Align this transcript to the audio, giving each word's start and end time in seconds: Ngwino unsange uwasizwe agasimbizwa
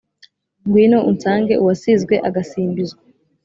Ngwino 0.65 0.99
unsange 1.09 1.53
uwasizwe 1.61 2.15
agasimbizwa 2.27 3.01